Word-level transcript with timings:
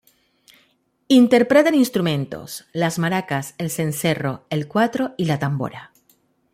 Interpretan 1.09 1.75
instrumentos 1.75 2.65
las 2.73 2.97
maracas, 2.97 3.53
el 3.59 3.69
cencerro, 3.69 4.47
el 4.49 4.67
cuatro 4.67 5.13
y 5.15 5.25
la 5.25 5.37
tambora. 5.37 5.91